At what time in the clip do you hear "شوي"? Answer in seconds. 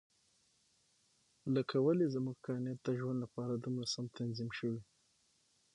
4.59-4.81